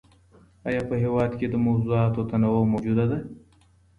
آيا 0.67 0.81
په 0.89 0.95
هېواد 1.03 1.31
کي 1.39 1.45
د 1.49 1.55
موضوعاتو 1.65 2.27
تنوع 2.29 2.63
موجوده 2.73 3.05
ده؟ 3.11 3.17